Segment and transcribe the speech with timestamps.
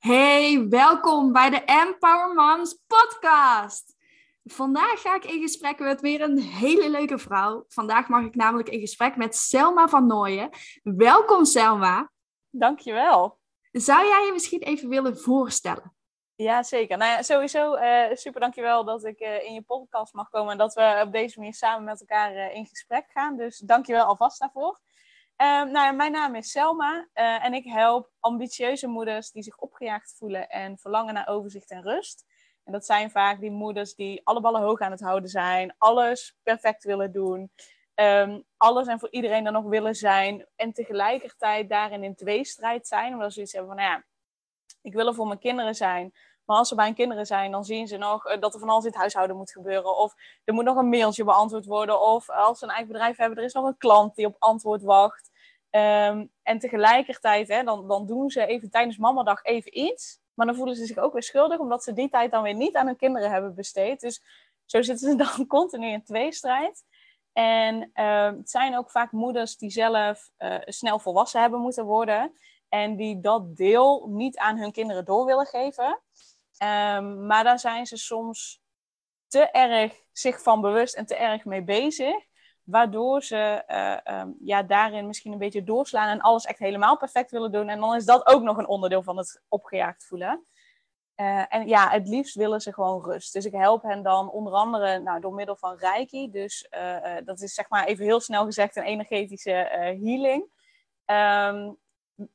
[0.00, 3.96] Hey, welkom bij de Empower Moms podcast.
[4.44, 7.64] Vandaag ga ik in gesprek met weer een hele leuke vrouw.
[7.68, 10.50] Vandaag mag ik namelijk in gesprek met Selma van Nooyen.
[10.82, 12.10] Welkom Selma.
[12.50, 13.38] Dankjewel.
[13.72, 15.94] Zou jij je misschien even willen voorstellen?
[16.34, 16.96] Ja, zeker.
[16.96, 20.58] Nou ja, sowieso uh, super dankjewel dat ik uh, in je podcast mag komen en
[20.58, 23.36] dat we op deze manier samen met elkaar uh, in gesprek gaan.
[23.36, 24.80] Dus dankjewel alvast daarvoor.
[25.42, 30.14] Um, nou, mijn naam is Selma uh, en ik help ambitieuze moeders die zich opgejaagd
[30.18, 32.24] voelen en verlangen naar overzicht en rust.
[32.64, 36.38] En dat zijn vaak die moeders die alle ballen hoog aan het houden zijn, alles
[36.42, 37.52] perfect willen doen,
[37.94, 43.12] um, alles en voor iedereen dan nog willen zijn en tegelijkertijd daarin in tweestrijd zijn.
[43.12, 44.04] Omdat ze zoiets hebben van, nou ja,
[44.82, 46.12] ik wil er voor mijn kinderen zijn,
[46.44, 48.68] maar als ze bij hun kinderen zijn, dan zien ze nog eh, dat er van
[48.68, 49.96] alles in het huishouden moet gebeuren.
[49.96, 50.14] Of
[50.44, 52.00] er moet nog een mailtje beantwoord worden.
[52.00, 54.82] Of als ze een eigen bedrijf hebben, er is nog een klant die op antwoord
[54.82, 55.29] wacht.
[55.70, 60.20] Um, en tegelijkertijd, hè, dan, dan doen ze even tijdens mamadag even iets.
[60.34, 62.76] Maar dan voelen ze zich ook weer schuldig, omdat ze die tijd dan weer niet
[62.76, 64.00] aan hun kinderen hebben besteed.
[64.00, 64.22] Dus
[64.64, 66.84] zo zitten ze dan continu in tweestrijd.
[67.32, 72.32] En uh, het zijn ook vaak moeders die zelf uh, snel volwassen hebben moeten worden.
[72.68, 76.00] En die dat deel niet aan hun kinderen door willen geven.
[76.62, 78.62] Um, maar daar zijn ze soms
[79.26, 82.28] te erg zich van bewust en te erg mee bezig
[82.64, 87.30] waardoor ze uh, um, ja, daarin misschien een beetje doorslaan en alles echt helemaal perfect
[87.30, 87.68] willen doen.
[87.68, 90.44] En dan is dat ook nog een onderdeel van het opgejaagd voelen.
[91.16, 93.32] Uh, en ja, het liefst willen ze gewoon rust.
[93.32, 96.30] Dus ik help hen dan onder andere nou, door middel van Reiki.
[96.30, 99.68] Dus uh, dat is zeg maar even heel snel gezegd een energetische
[100.02, 100.48] healing.
[101.06, 101.78] Um,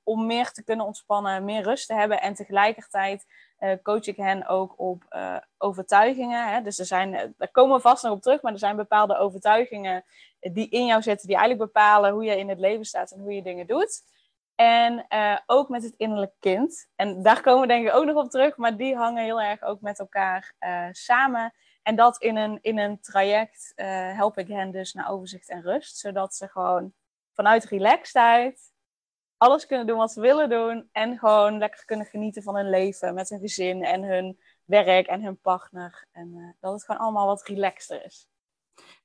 [0.04, 3.26] om meer te kunnen ontspannen, meer rust te hebben en tegelijkertijd
[3.60, 6.54] uh, coach ik hen ook op uh, overtuigingen.
[6.54, 6.62] Hè?
[6.62, 9.18] Dus er zijn, uh, daar komen we vast nog op terug, maar er zijn bepaalde
[9.18, 10.04] overtuigingen
[10.40, 13.34] die in jou zitten, die eigenlijk bepalen hoe je in het leven staat en hoe
[13.34, 14.02] je dingen doet.
[14.56, 15.06] En
[15.46, 16.88] ook met het innerlijk kind.
[16.96, 19.64] En daar komen we denk ik ook nog op terug, maar die hangen heel erg
[19.64, 20.54] ook met elkaar
[20.92, 21.54] samen.
[21.84, 23.74] En dat in een, in een traject
[24.16, 26.94] help ik hen dus naar overzicht en rust, zodat ze gewoon
[27.34, 28.74] vanuit relaxedheid
[29.38, 30.90] alles kunnen doen wat ze willen doen.
[30.92, 35.24] En gewoon lekker kunnen genieten van hun leven met hun gezin en hun werk en
[35.24, 36.08] hun partner.
[36.12, 38.28] En uh, dat het gewoon allemaal wat relaxter is.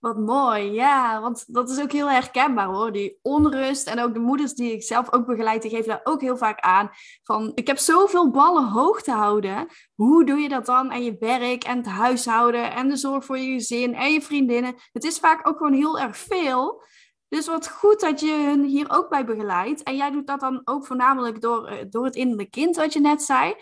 [0.00, 2.92] Wat mooi, ja, want dat is ook heel herkenbaar hoor.
[2.92, 6.20] Die onrust en ook de moeders die ik zelf ook begeleid, die geven daar ook
[6.20, 6.90] heel vaak aan.
[7.22, 9.66] Van, ik heb zoveel ballen hoog te houden.
[9.94, 10.90] Hoe doe je dat dan?
[10.90, 14.74] En je werk en het huishouden en de zorg voor je gezin en je vriendinnen.
[14.92, 16.82] Het is vaak ook gewoon heel erg veel.
[17.30, 19.82] Dus wat goed dat je hun hier ook bij begeleidt.
[19.82, 23.00] En jij doet dat dan ook voornamelijk door, eh, door het innerlijke kind, wat je
[23.00, 23.54] net zei.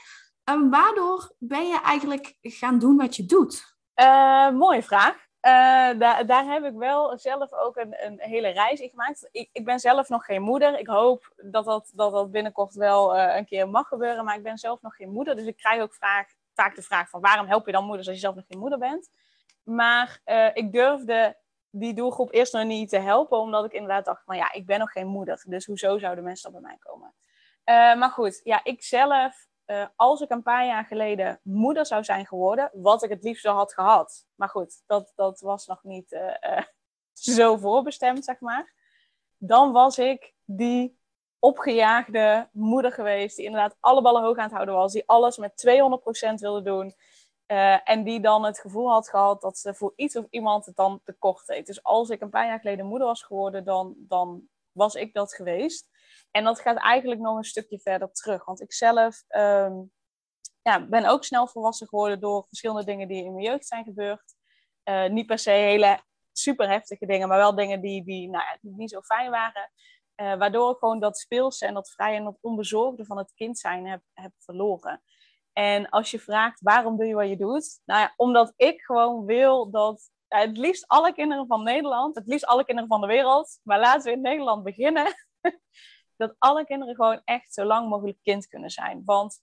[0.51, 3.77] Um, waardoor ben je eigenlijk gaan doen wat je doet?
[3.95, 5.15] Uh, mooie vraag.
[5.15, 9.29] Uh, daar, heb ik wel zelf ook een, een hele reis in gemaakt.
[9.31, 10.79] Ik, ik ben zelf nog geen moeder.
[10.79, 14.25] Ik hoop dat dat, dat, dat binnenkort wel een keer mag gebeuren.
[14.25, 15.37] Maar ik ben zelf nog geen moeder.
[15.37, 18.17] Dus ik krijg ook vraag, vaak de vraag van waarom help je dan moeders als
[18.17, 19.11] je zelf nog geen moeder bent?
[19.63, 20.21] Maar
[20.55, 21.37] ik durfde
[21.71, 24.79] die doelgroep eerst nog niet te helpen, omdat ik inderdaad dacht van ja, ik ben
[24.79, 27.15] nog geen moeder, dus hoezo zouden mensen dan bij mij komen?
[27.65, 32.05] Uh, maar goed, ja, ik zelf, uh, als ik een paar jaar geleden moeder zou
[32.05, 34.27] zijn geworden, wat ik het liefst zo had gehad.
[34.35, 36.63] Maar goed, dat, dat was nog niet uh,
[37.37, 38.75] zo voorbestemd, zeg maar.
[39.37, 40.99] Dan was ik die
[41.39, 45.67] opgejaagde moeder geweest, die inderdaad alle ballen hoog aan het houden was, die alles met
[45.67, 46.95] 200% wilde doen.
[47.53, 50.77] Uh, en die dan het gevoel had gehad dat ze voor iets of iemand het
[50.77, 51.67] dan tekort deed.
[51.67, 55.35] Dus als ik een paar jaar geleden moeder was geworden, dan, dan was ik dat
[55.35, 55.89] geweest.
[56.31, 58.45] En dat gaat eigenlijk nog een stukje verder terug.
[58.45, 59.93] Want ik zelf um,
[60.63, 64.35] ja, ben ook snel volwassen geworden door verschillende dingen die in mijn jeugd zijn gebeurd.
[64.85, 66.01] Uh, niet per se hele
[66.33, 69.71] super heftige dingen, maar wel dingen die, die, nou niet zo fijn waren.
[70.17, 73.59] Uh, waardoor ik gewoon dat speelse en dat vrije en dat onbezorgde van het kind
[73.59, 75.03] zijn heb verloren.
[75.59, 79.25] En als je vraagt waarom doe je wat je doet, nou ja, omdat ik gewoon
[79.25, 83.61] wil dat het liefst alle kinderen van Nederland, het liefst alle kinderen van de wereld,
[83.63, 85.07] maar laten we in Nederland beginnen,
[86.17, 89.03] dat alle kinderen gewoon echt zo lang mogelijk kind kunnen zijn.
[89.05, 89.41] Want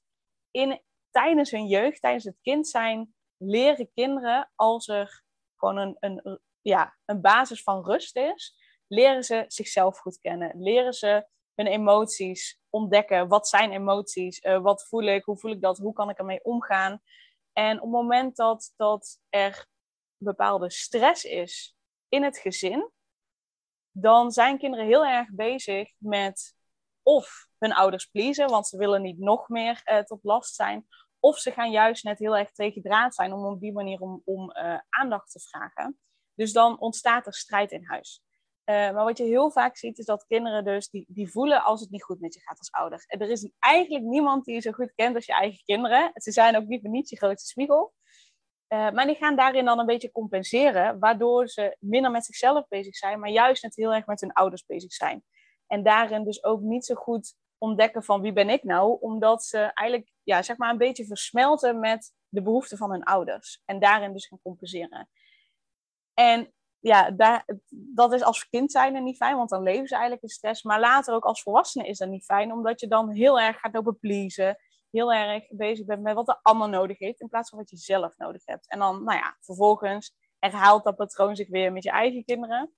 [0.51, 0.81] in,
[1.11, 5.23] tijdens hun jeugd, tijdens het kind zijn, leren kinderen als er
[5.55, 8.55] gewoon een, een, ja, een basis van rust is,
[8.87, 13.27] leren ze zichzelf goed kennen, leren ze hun emoties ontdekken.
[13.27, 14.43] Wat zijn emoties?
[14.43, 15.25] Uh, wat voel ik?
[15.25, 15.77] Hoe voel ik dat?
[15.77, 17.01] Hoe kan ik ermee omgaan?
[17.53, 19.67] En op het moment dat, dat er
[20.17, 21.75] bepaalde stress is
[22.09, 22.91] in het gezin,
[23.91, 26.55] dan zijn kinderen heel erg bezig met
[27.03, 30.87] of hun ouders pleasen, want ze willen niet nog meer uh, tot last zijn,
[31.19, 34.21] of ze gaan juist net heel erg tegen draad zijn om op die manier om,
[34.25, 35.99] om uh, aandacht te vragen.
[36.33, 38.23] Dus dan ontstaat er strijd in huis.
[38.65, 41.89] Maar wat je heel vaak ziet, is dat kinderen dus, die, die voelen als het
[41.89, 43.03] niet goed met je gaat als ouder.
[43.07, 46.11] En er is eigenlijk niemand die je zo goed kent als je eigen kinderen.
[46.13, 47.93] Ze zijn ook niet voor niets je grootste spiegel.
[48.69, 52.95] Uh, maar die gaan daarin dan een beetje compenseren, waardoor ze minder met zichzelf bezig
[52.95, 55.23] zijn, maar juist net heel erg met hun ouders bezig zijn.
[55.67, 59.57] En daarin dus ook niet zo goed ontdekken van wie ben ik nou, omdat ze
[59.57, 63.61] eigenlijk ja, zeg maar een beetje versmelten met de behoeften van hun ouders.
[63.65, 65.09] En daarin dus gaan compenseren.
[66.13, 66.53] En
[66.87, 67.15] ja,
[67.69, 70.63] dat is als kind zijn niet fijn, want dan leven ze eigenlijk in stress.
[70.63, 73.73] Maar later ook als volwassene is dat niet fijn, omdat je dan heel erg gaat
[73.73, 74.57] lopen pleasen.
[74.91, 77.77] Heel erg bezig bent met wat de ander nodig heeft, in plaats van wat je
[77.77, 78.69] zelf nodig hebt.
[78.69, 82.73] En dan, nou ja, vervolgens herhaalt dat patroon zich weer met je eigen kinderen.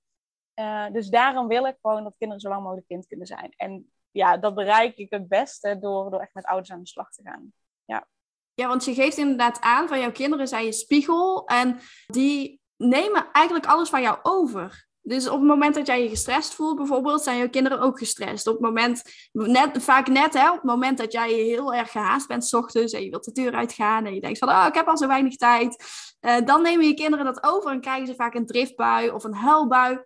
[0.54, 3.52] Uh, dus daarom wil ik gewoon dat kinderen zo lang mogelijk kind kunnen zijn.
[3.56, 7.10] En ja, dat bereik ik het beste door, door echt met ouders aan de slag
[7.10, 7.52] te gaan.
[7.84, 8.08] Ja.
[8.54, 13.28] Ja, want je geeft inderdaad aan van jouw kinderen zijn je spiegel en die nemen
[13.32, 14.86] eigenlijk alles van jou over.
[15.08, 18.46] Dus op het moment dat jij je gestrest voelt, bijvoorbeeld, zijn jouw kinderen ook gestrest.
[18.46, 19.02] Op het moment,
[19.32, 22.92] net, vaak net, hè, op het moment dat jij heel erg gehaast bent, s ochtends,
[22.92, 25.06] en je wilt de deur uitgaan en je denkt van, oh, ik heb al zo
[25.06, 25.84] weinig tijd,
[26.20, 29.34] uh, dan nemen je kinderen dat over en krijgen ze vaak een driftbui of een
[29.34, 30.04] huilbui.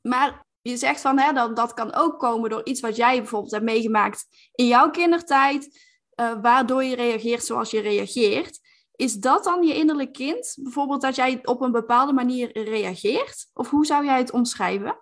[0.00, 3.52] Maar je zegt van, hè, dat, dat kan ook komen door iets wat jij bijvoorbeeld
[3.52, 5.80] hebt meegemaakt in jouw kindertijd,
[6.20, 8.60] uh, waardoor je reageert zoals je reageert.
[8.96, 10.56] Is dat dan je innerlijk kind?
[10.60, 13.50] Bijvoorbeeld dat jij op een bepaalde manier reageert?
[13.54, 15.00] Of hoe zou jij het omschrijven?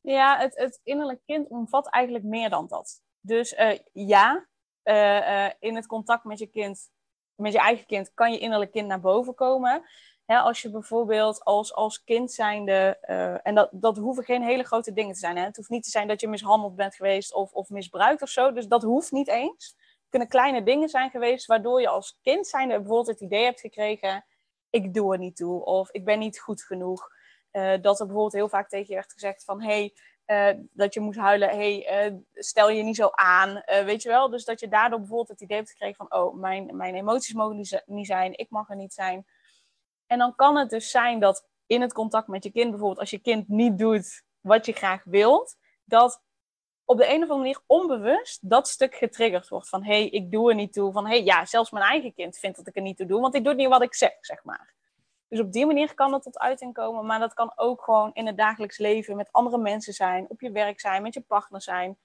[0.00, 3.00] Ja, het, het innerlijk kind omvat eigenlijk meer dan dat.
[3.20, 4.46] Dus uh, ja,
[4.84, 6.90] uh, in het contact met je kind,
[7.34, 9.84] met je eigen kind, kan je innerlijk kind naar boven komen
[10.26, 12.98] als je bijvoorbeeld als, als kind zijnde,
[13.42, 15.36] en dat, dat hoeven geen hele grote dingen te zijn.
[15.36, 15.42] Hè?
[15.42, 18.52] Het hoeft niet te zijn dat je mishandeld bent geweest of, of misbruikt of zo.
[18.52, 19.76] Dus dat hoeft niet eens.
[20.08, 24.24] Kunnen kleine dingen zijn geweest waardoor je als kind zijnde bijvoorbeeld het idee hebt gekregen,
[24.70, 27.08] ik doe er niet toe of ik ben niet goed genoeg.
[27.52, 29.94] Uh, dat er bijvoorbeeld heel vaak tegen je werd gezegd van, hey,
[30.26, 34.30] uh, dat je moest huilen, hey, stel je niet zo aan, weet je wel.
[34.30, 37.84] Dus dat je daardoor bijvoorbeeld het idee hebt gekregen van, oh, mijn, mijn emoties mogen
[37.86, 39.26] niet zijn, ik mag er niet zijn.
[40.06, 43.10] En dan kan het dus zijn dat in het contact met je kind, bijvoorbeeld als
[43.10, 46.22] je kind niet doet wat je graag wilt, dat
[46.86, 49.68] op de een of andere manier onbewust dat stuk getriggerd wordt.
[49.68, 50.92] Van hé, hey, ik doe er niet toe.
[50.92, 53.20] Van hé, hey, ja, zelfs mijn eigen kind vindt dat ik er niet toe doe,
[53.20, 54.74] want ik doe niet wat ik zeg, zeg maar.
[55.28, 58.26] Dus op die manier kan dat tot uiting komen, maar dat kan ook gewoon in
[58.26, 61.98] het dagelijks leven met andere mensen zijn, op je werk zijn, met je partner zijn,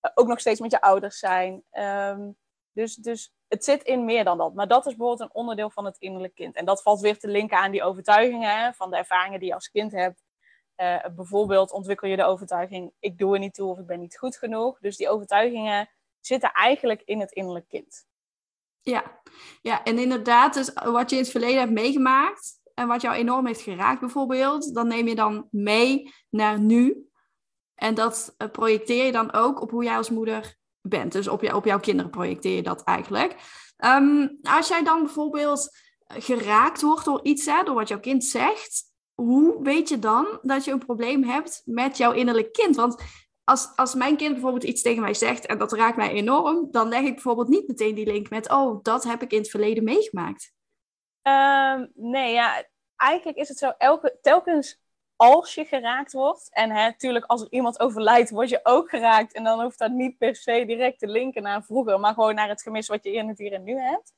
[0.00, 1.62] eh, ook nog steeds met je ouders zijn.
[1.72, 2.36] Um,
[2.72, 4.54] dus, dus het zit in meer dan dat.
[4.54, 6.56] Maar dat is bijvoorbeeld een onderdeel van het innerlijk kind.
[6.56, 9.70] En dat valt weer te linken aan die overtuigingen van de ervaringen die je als
[9.70, 10.22] kind hebt.
[10.80, 14.18] Uh, bijvoorbeeld ontwikkel je de overtuiging, ik doe er niet toe of ik ben niet
[14.18, 14.78] goed genoeg.
[14.78, 15.90] Dus die overtuigingen
[16.20, 18.06] zitten eigenlijk in het innerlijk kind.
[18.80, 19.20] Ja,
[19.62, 23.46] ja en inderdaad, dus wat je in het verleden hebt meegemaakt en wat jou enorm
[23.46, 27.10] heeft geraakt bijvoorbeeld, dan neem je dan mee naar nu.
[27.74, 31.12] En dat eh, projecteer je dan ook op hoe jij als moeder bent.
[31.12, 33.36] Dus op, op jouw kinderen projecteer je dat eigenlijk.
[33.76, 38.89] Ehm, als jij dan bijvoorbeeld geraakt wordt door iets, hè, door wat jouw kind zegt,
[39.20, 42.76] hoe weet je dan dat je een probleem hebt met jouw innerlijk kind?
[42.76, 43.02] Want
[43.44, 46.88] als, als mijn kind bijvoorbeeld iets tegen mij zegt en dat raakt mij enorm, dan
[46.88, 49.84] leg ik bijvoorbeeld niet meteen die link met, oh, dat heb ik in het verleden
[49.84, 50.52] meegemaakt.
[51.22, 52.64] Um, nee, ja,
[52.96, 54.80] eigenlijk is het zo, elke, telkens
[55.16, 56.48] als je geraakt wordt.
[56.52, 59.34] En natuurlijk, als er iemand overlijdt, word je ook geraakt.
[59.34, 62.48] En dan hoeft dat niet per se direct te linken naar vroeger, maar gewoon naar
[62.48, 64.12] het gemis wat je in het hier en nu hebt.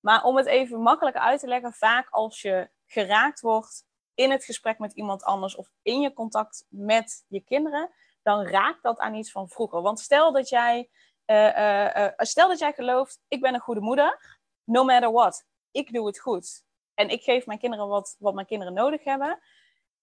[0.00, 3.88] Maar om het even makkelijk uit te leggen, vaak als je geraakt wordt
[4.20, 7.90] in het gesprek met iemand anders of in je contact met je kinderen,
[8.22, 9.82] dan raakt dat aan iets van vroeger.
[9.82, 10.88] Want stel dat jij,
[11.26, 15.92] uh, uh, stel dat jij gelooft, ik ben een goede moeder, no matter what, ik
[15.92, 16.64] doe het goed.
[16.94, 19.40] En ik geef mijn kinderen wat, wat mijn kinderen nodig hebben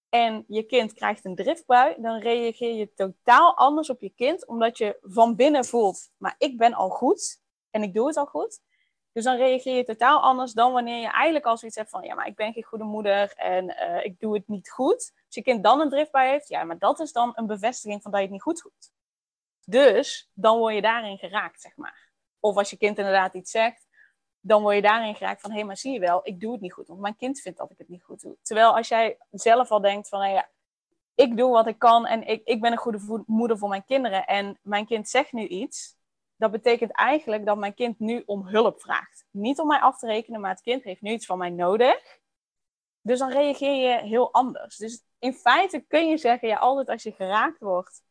[0.09, 4.77] en je kind krijgt een driftbui, dan reageer je totaal anders op je kind, omdat
[4.77, 8.59] je van binnen voelt, maar ik ben al goed en ik doe het al goed.
[9.11, 12.15] Dus dan reageer je totaal anders dan wanneer je eigenlijk al zoiets hebt van, ja,
[12.15, 15.13] maar ik ben geen goede moeder en uh, ik doe het niet goed.
[15.25, 18.11] Als je kind dan een driftbui heeft, ja, maar dat is dan een bevestiging van
[18.11, 18.91] dat je het niet goed doet.
[19.65, 22.11] Dus dan word je daarin geraakt, zeg maar.
[22.39, 23.87] Of als je kind inderdaad iets zegt,
[24.39, 26.61] dan word je daarin geraakt van, hé, hey, maar zie je wel, ik doe het
[26.61, 26.87] niet goed.
[26.87, 28.37] Want mijn kind vindt dat ik het niet goed doe.
[28.41, 30.49] Terwijl als jij zelf al denkt van, ja,
[31.15, 34.25] ik doe wat ik kan en ik, ik ben een goede moeder voor mijn kinderen
[34.25, 35.96] en mijn kind zegt nu iets,
[36.37, 39.25] dat betekent eigenlijk dat mijn kind nu om hulp vraagt.
[39.31, 42.19] Niet om mij af te rekenen, maar het kind heeft nu iets van mij nodig.
[43.01, 44.77] Dus dan reageer je heel anders.
[44.77, 48.01] Dus in feite kun je zeggen, ja, altijd als je geraakt wordt,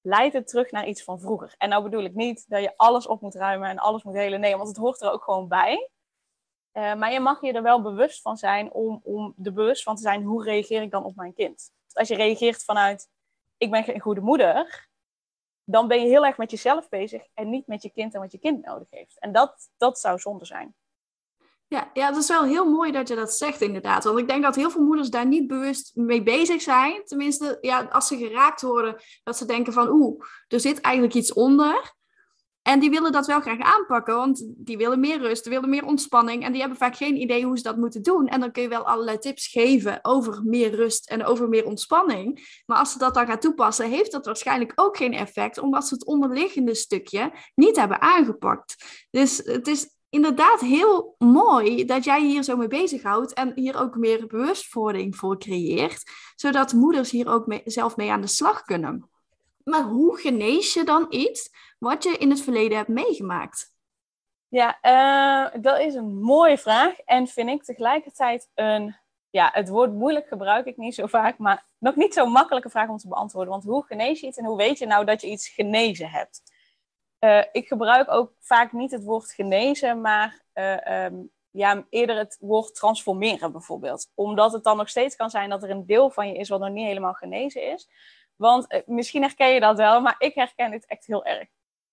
[0.00, 1.54] leidt het terug naar iets van vroeger.
[1.58, 4.40] En nou bedoel ik niet dat je alles op moet ruimen en alles moet helen.
[4.40, 5.90] Nee, want het hoort er ook gewoon bij.
[6.72, 9.96] Uh, maar je mag je er wel bewust van zijn om, om er bewust van
[9.96, 11.72] te zijn hoe reageer ik dan op mijn kind.
[11.92, 13.08] Als je reageert vanuit
[13.56, 14.88] ik ben geen goede moeder,
[15.70, 18.32] dan ben je heel erg met jezelf bezig en niet met je kind en wat
[18.32, 19.18] je kind nodig heeft.
[19.18, 20.74] En dat, dat zou zonde zijn.
[21.66, 24.04] Ja, ja, het is wel heel mooi dat je dat zegt, inderdaad.
[24.04, 27.04] Want ik denk dat heel veel moeders daar niet bewust mee bezig zijn.
[27.04, 31.32] Tenminste, ja, als ze geraakt worden, dat ze denken van oeh, er zit eigenlijk iets
[31.32, 31.94] onder.
[32.62, 35.84] En die willen dat wel graag aanpakken, want die willen meer rust, die willen meer
[35.84, 36.44] ontspanning.
[36.44, 38.26] En die hebben vaak geen idee hoe ze dat moeten doen.
[38.26, 42.60] En dan kun je wel allerlei tips geven over meer rust en over meer ontspanning.
[42.66, 45.94] Maar als ze dat dan gaan toepassen, heeft dat waarschijnlijk ook geen effect, omdat ze
[45.94, 48.76] het onderliggende stukje niet hebben aangepakt.
[49.10, 53.96] Dus het is inderdaad heel mooi dat jij hier zo mee bezighoudt en hier ook
[53.96, 56.02] meer bewustwording voor creëert,
[56.34, 59.09] zodat moeders hier ook zelf mee aan de slag kunnen.
[59.70, 63.74] Maar hoe genees je dan iets wat je in het verleden hebt meegemaakt?
[64.48, 68.96] Ja, uh, dat is een mooie vraag en vind ik tegelijkertijd een,
[69.30, 72.88] ja, het woord moeilijk gebruik ik niet zo vaak, maar nog niet zo'n makkelijke vraag
[72.88, 73.50] om te beantwoorden.
[73.50, 76.42] Want hoe genees je iets en hoe weet je nou dat je iets genezen hebt?
[77.20, 82.36] Uh, ik gebruik ook vaak niet het woord genezen, maar uh, um, ja, eerder het
[82.40, 84.10] woord transformeren bijvoorbeeld.
[84.14, 86.60] Omdat het dan nog steeds kan zijn dat er een deel van je is wat
[86.60, 87.88] nog niet helemaal genezen is.
[88.40, 91.48] Want uh, misschien herken je dat wel, maar ik herken dit echt heel erg.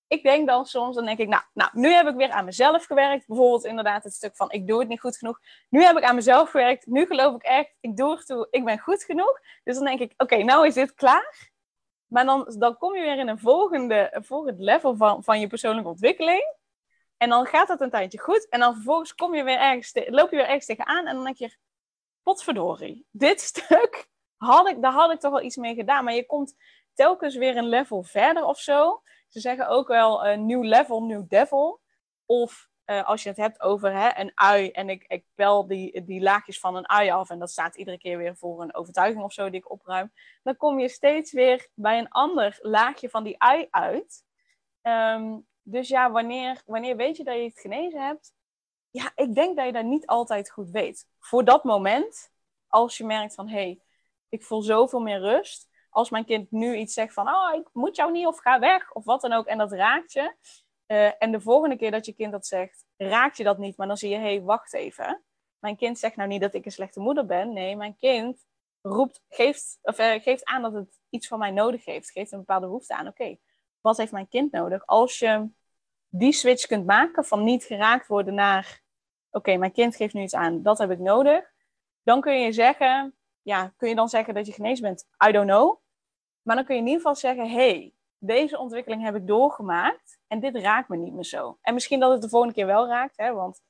[0.07, 2.85] Ik denk dan soms, dan denk ik, nou, nou, nu heb ik weer aan mezelf
[2.85, 3.27] gewerkt.
[3.27, 5.39] Bijvoorbeeld inderdaad het stuk van, ik doe het niet goed genoeg.
[5.69, 6.85] Nu heb ik aan mezelf gewerkt.
[6.85, 9.39] Nu geloof ik echt, ik doe ertoe, ik ben goed genoeg.
[9.63, 11.51] Dus dan denk ik, oké, nou is dit klaar.
[12.05, 15.47] Maar dan, dan kom je weer in een volgende, een volgend level van, van je
[15.47, 16.55] persoonlijke ontwikkeling.
[17.17, 18.49] En dan gaat het een tijdje goed.
[18.49, 21.07] En dan vervolgens kom je weer ergens te, loop je weer ergens tegenaan.
[21.07, 21.57] En dan denk je,
[22.23, 26.03] potverdorie, dit stuk, had ik, daar had ik toch wel iets mee gedaan.
[26.03, 26.55] Maar je komt
[26.93, 29.01] telkens weer een level verder of zo.
[29.27, 31.81] Ze zeggen ook wel uh, nieuw level, nieuw devil.
[32.25, 36.03] Of uh, als je het hebt over hè, een ui en ik, ik pel die,
[36.03, 39.23] die laagjes van een ui af en dat staat iedere keer weer voor een overtuiging
[39.23, 40.11] of zo die ik opruim,
[40.43, 44.25] dan kom je steeds weer bij een ander laagje van die ui uit.
[44.81, 48.33] Um, dus ja, wanneer, wanneer weet je dat je het genezen hebt?
[48.89, 51.07] Ja, ik denk dat je dat niet altijd goed weet.
[51.19, 52.31] Voor dat moment,
[52.67, 53.81] als je merkt van hé, hey,
[54.29, 55.67] ik voel zoveel meer rust.
[55.89, 58.91] Als mijn kind nu iets zegt van, oh, ik moet jou niet of ga weg
[58.91, 60.35] of wat dan ook, en dat raakt je,
[60.87, 63.87] uh, en de volgende keer dat je kind dat zegt, raakt je dat niet, maar
[63.87, 65.23] dan zie je, hé, hey, wacht even.
[65.59, 67.53] Mijn kind zegt nou niet dat ik een slechte moeder ben.
[67.53, 68.45] Nee, mijn kind
[68.81, 72.11] roept, geeft, of, uh, geeft aan dat het iets van mij nodig heeft.
[72.11, 73.07] Geeft een bepaalde behoefte aan.
[73.07, 73.37] Oké,
[73.81, 74.85] wat heeft mijn kind nodig?
[74.85, 75.49] Als je
[76.09, 78.81] die switch kunt maken van niet geraakt worden naar,
[79.31, 81.51] oké, mijn kind geeft nu iets aan, dat heb ik nodig.
[82.03, 83.16] Dan kun je zeggen,
[83.47, 85.07] ja, kun je dan zeggen dat je genezen bent?
[85.27, 85.79] I don't know.
[86.41, 90.39] Maar dan kun je in ieder geval zeggen, hey, deze ontwikkeling heb ik doorgemaakt en
[90.39, 91.57] dit raakt me niet meer zo.
[91.61, 93.61] En misschien dat het de volgende keer wel raakt, hè, want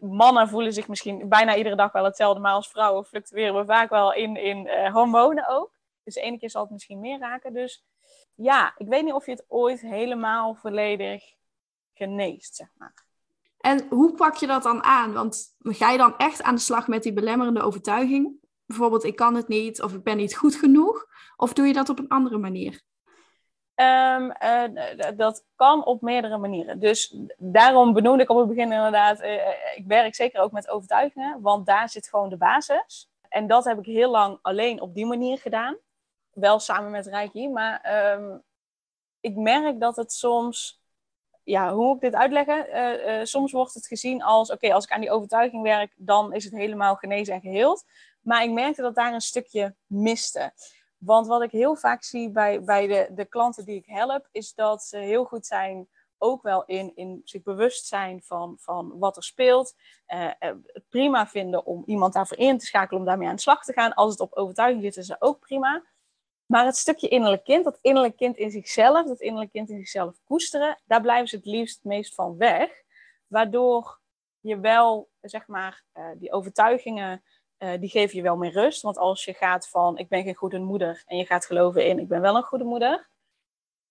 [0.00, 3.90] mannen voelen zich misschien bijna iedere dag wel hetzelfde, maar als vrouwen fluctueren we vaak
[3.90, 5.74] wel in, in uh, hormonen ook.
[6.04, 7.52] Dus ene keer zal het misschien meer raken.
[7.52, 7.84] Dus
[8.34, 11.24] ja, ik weet niet of je het ooit helemaal volledig
[11.94, 13.04] geneest, zeg maar.
[13.56, 15.12] En hoe pak je dat dan aan?
[15.12, 18.44] Want ga je dan echt aan de slag met die belemmerende overtuiging?
[18.66, 21.06] Bijvoorbeeld, ik kan het niet of ik ben niet goed genoeg?
[21.36, 22.82] Of doe je dat op een andere manier?
[23.80, 26.80] Um, uh, dat kan op meerdere manieren.
[26.80, 29.34] Dus daarom benoemde ik op het begin inderdaad, uh,
[29.74, 33.10] ik werk zeker ook met overtuigingen, want daar zit gewoon de basis.
[33.28, 35.76] En dat heb ik heel lang alleen op die manier gedaan.
[36.30, 38.42] Wel samen met Reiki, maar um,
[39.20, 40.82] ik merk dat het soms,
[41.42, 43.26] ja, hoe moet ik dit uitleggen?
[43.26, 46.52] Soms wordt het gezien als, oké, als ik aan die overtuiging werk, dan is het
[46.52, 47.84] helemaal genezen en geheeld.
[48.26, 50.52] Maar ik merkte dat daar een stukje miste.
[50.98, 54.54] Want wat ik heel vaak zie bij, bij de, de klanten die ik help, is
[54.54, 59.16] dat ze heel goed zijn ook wel in, in zich bewust zijn van, van wat
[59.16, 59.74] er speelt.
[60.06, 63.72] Het prima vinden om iemand daarvoor in te schakelen, om daarmee aan de slag te
[63.72, 63.94] gaan.
[63.94, 65.84] Als het op overtuiging zit, is dat ook prima.
[66.46, 70.16] Maar het stukje innerlijk kind, dat innerlijk kind in zichzelf, dat innerlijk kind in zichzelf
[70.24, 72.70] koesteren, daar blijven ze het liefst meest van weg.
[73.26, 74.00] Waardoor
[74.40, 77.22] je wel, zeg maar, uh, die overtuigingen
[77.58, 78.82] uh, die geven je wel meer rust.
[78.82, 81.98] Want als je gaat van ik ben geen goede moeder en je gaat geloven in
[81.98, 83.08] ik ben wel een goede moeder,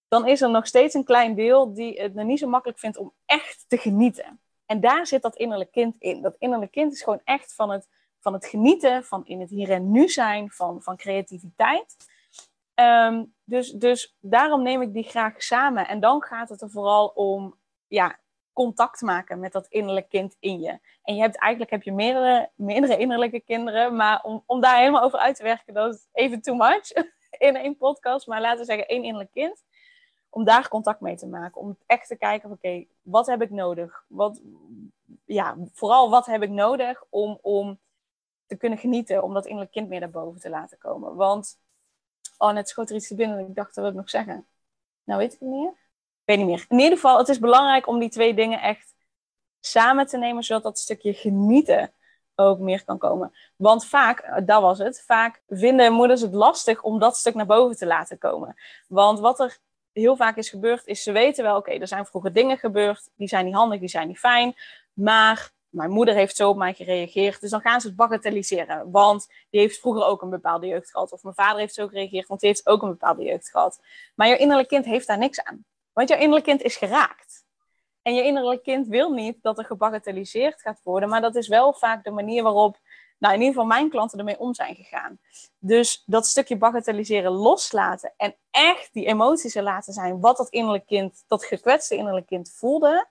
[0.07, 3.13] dan is er nog steeds een klein deel die het niet zo makkelijk vindt om
[3.25, 4.39] echt te genieten.
[4.65, 6.21] En daar zit dat innerlijk kind in.
[6.21, 7.87] Dat innerlijk kind is gewoon echt van het,
[8.19, 11.95] van het genieten, van in het hier en nu zijn, van, van creativiteit.
[12.75, 15.87] Um, dus, dus daarom neem ik die graag samen.
[15.87, 17.57] En dan gaat het er vooral om
[17.87, 18.19] ja,
[18.55, 20.79] contact maken met dat innerlijke kind in je.
[21.03, 25.01] En je hebt eigenlijk heb je meerdere, meerdere innerlijke kinderen, maar om, om daar helemaal
[25.01, 26.91] over uit te werken, dat is even too much
[27.47, 28.27] in één podcast.
[28.27, 29.63] Maar laten we zeggen één innerlijk kind.
[30.29, 31.61] Om daar contact mee te maken.
[31.61, 34.05] Om echt te kijken, oké, wat heb ik nodig?
[34.07, 34.41] Wat,
[35.25, 37.79] ja, vooral wat heb ik nodig om, om
[38.45, 41.15] te kunnen genieten, om dat innerlijk kind meer naar boven te laten komen.
[41.15, 41.57] Want
[42.37, 43.39] Oh, net schoot er iets te binnen.
[43.39, 44.47] Ik dacht, dat wil ik nog zeggen.
[45.03, 45.73] Nou, weet ik het niet meer.
[46.25, 46.65] Weet niet meer.
[46.69, 48.95] In ieder geval, het is belangrijk om die twee dingen echt
[49.59, 51.93] samen te nemen, zodat dat stukje genieten
[52.35, 53.33] ook meer kan komen.
[53.55, 57.45] Want vaak, eh, dat was het, vaak vinden moeders het lastig om dat stuk naar
[57.45, 58.55] boven te laten komen.
[58.87, 59.57] Want wat er
[59.91, 63.27] heel vaak is gebeurd, is ze weten wel, oké, er zijn vroeger dingen gebeurd, die
[63.27, 64.55] zijn niet handig, die zijn niet fijn,
[64.93, 69.27] maar mijn moeder heeft zo op mij gereageerd, dus dan gaan ze het bagatelliseren, want
[69.49, 72.39] die heeft vroeger ook een bepaalde jeugd gehad, of mijn vader heeft zo gereageerd, want
[72.39, 73.81] die heeft ook een bepaalde jeugd gehad.
[74.15, 75.65] Maar jouw innerlijk kind heeft daar niks aan,
[75.95, 77.45] want jouw innerlijk kind is geraakt.
[78.01, 81.73] En je innerlijk kind wil niet dat er gebagatelliseerd gaat worden, maar dat is wel
[81.73, 82.79] vaak de manier waarop,
[83.17, 85.19] nou in ieder geval mijn klanten ermee om zijn gegaan.
[85.59, 90.85] Dus dat stukje bagatelliseren loslaten en echt die emoties er laten zijn, wat dat innerlijk
[90.85, 93.07] kind, dat gekwetste innerlijk kind voelde,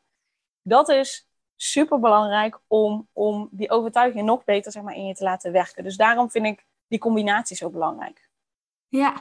[0.62, 5.24] dat is super belangrijk om, om die overtuiging nog beter zeg maar, in je te
[5.24, 5.84] laten werken.
[5.84, 8.28] Dus daarom vind ik die combinatie zo belangrijk.
[8.88, 9.14] Ja,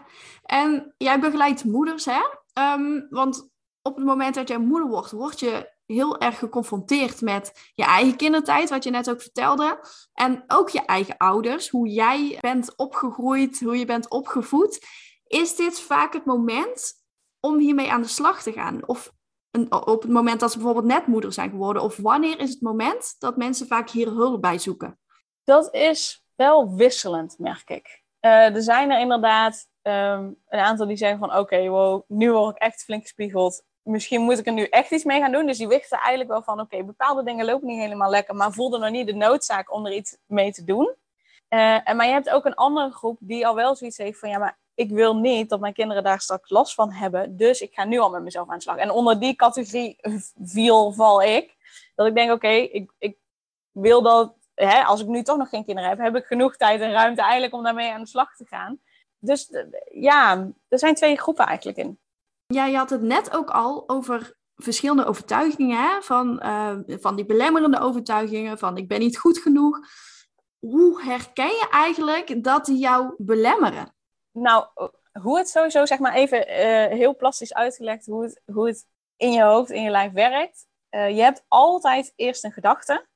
[0.44, 2.22] en jij begeleidt moeders, hè?
[2.54, 3.52] Um, want
[3.84, 8.16] op het moment dat jij moeder wordt, word je heel erg geconfronteerd met je eigen
[8.16, 9.80] kindertijd, wat je net ook vertelde.
[10.14, 14.86] En ook je eigen ouders, hoe jij bent opgegroeid, hoe je bent opgevoed.
[15.28, 16.94] Is dit vaak het moment
[17.40, 18.88] om hiermee aan de slag te gaan?
[18.88, 19.12] Of
[19.52, 21.82] een, op het moment dat ze bijvoorbeeld net moeder zijn geworden?
[21.82, 25.00] Of wanneer is het moment dat mensen vaak hier hulp bij zoeken?
[25.44, 28.02] Dat is wel wisselend, merk ik.
[28.22, 32.56] Uh, er zijn er inderdaad um, een aantal die zeggen van oké, wow, nu word
[32.56, 35.46] ik echt flink gespiegeld misschien moet ik er nu echt iets mee gaan doen.
[35.46, 38.78] Dus die wisten eigenlijk wel van, oké, bepaalde dingen lopen niet helemaal lekker, maar voelde
[38.78, 40.96] nog niet de noodzaak om er iets mee te doen.
[41.50, 44.30] Uh, en, maar je hebt ook een andere groep die al wel zoiets heeft van,
[44.30, 47.74] ja, maar ik wil niet dat mijn kinderen daar straks last van hebben, dus ik
[47.74, 48.78] ga nu al met mezelf aan de slag.
[48.78, 49.98] En onder die categorie
[50.44, 51.56] viel, val ik,
[51.96, 53.18] dat ik denk, oké, ik, ik
[53.72, 56.82] wil dat, hè, als ik nu toch nog geen kinderen heb, heb ik genoeg tijd
[56.82, 58.80] en ruimte eigenlijk om daarmee aan de slag te gaan.
[59.20, 59.50] Dus
[59.92, 62.00] ja, er zijn twee groepen eigenlijk in.
[62.54, 66.02] Ja, je had het net ook al over verschillende overtuigingen, hè?
[66.02, 69.80] Van, uh, van die belemmerende overtuigingen, van ik ben niet goed genoeg.
[70.60, 73.96] Hoe herken je eigenlijk dat die jou belemmeren?
[74.32, 74.66] Nou,
[75.22, 79.32] hoe het sowieso, zeg maar even uh, heel plastisch uitgelegd, hoe het, hoe het in
[79.32, 80.68] je hoofd, in je lijf werkt.
[80.90, 83.08] Uh, je hebt altijd eerst een gedachte.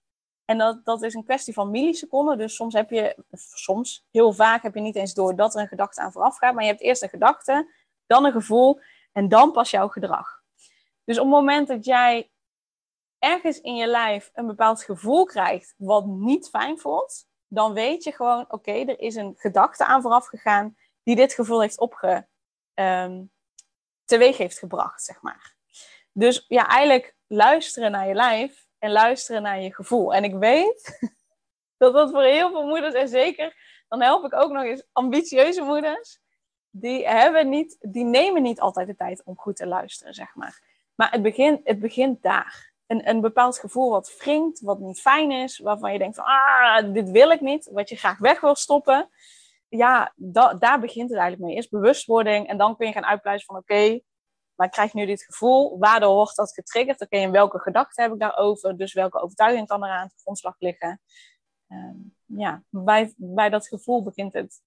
[0.45, 2.37] En dat, dat is een kwestie van milliseconden.
[2.37, 5.67] Dus soms heb je, soms, heel vaak heb je niet eens door dat er een
[5.67, 6.53] gedachte aan vooraf gaat.
[6.53, 7.73] Maar je hebt eerst een gedachte,
[8.05, 8.79] dan een gevoel
[9.17, 10.41] en dan pas jouw gedrag.
[11.03, 12.31] Dus op het moment dat jij
[13.19, 18.11] ergens in je lijf een bepaald gevoel krijgt wat niet fijn voelt, dan weet je
[18.11, 22.27] gewoon, oké, er is een gedachte aan vooraf gegaan die dit gevoel heeft opge,
[22.73, 23.31] um,
[24.05, 25.55] teweeg heeft gebracht, zeg maar.
[26.11, 30.13] Dus ja, eigenlijk luisteren naar je lijf en luisteren naar je gevoel.
[30.13, 30.99] En ik weet
[31.77, 33.55] dat dat voor heel veel moeders, en zeker,
[33.87, 36.19] dan help ik ook nog eens ambitieuze moeders,
[36.79, 40.61] die, hebben niet, die nemen niet altijd de tijd om goed te luisteren, zeg maar.
[40.95, 42.75] Maar het begint, het begint daar.
[42.87, 46.93] Een, een bepaald gevoel wat wringt, wat niet fijn is, waarvan je denkt van, ah,
[46.93, 49.09] dit wil ik niet, wat je graag weg wil stoppen.
[49.67, 51.55] Ja, da, daar begint het eigenlijk mee.
[51.55, 53.99] Eerst bewustwording en dan kun je gaan uitpluizen van, oké,
[54.55, 57.01] maar ik krijg nu dit gevoel, waardoor wordt dat getriggerd?
[57.01, 58.77] Oké, en welke gedachten heb ik daarover?
[58.77, 61.01] Dus welke overtuiging kan er aan grondslag liggen?
[61.67, 61.93] Uh,
[62.25, 64.61] ja, bij, bij dat gevoel begint het.